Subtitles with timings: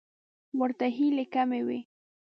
[0.59, 1.79] ورته هیلې کمې وې.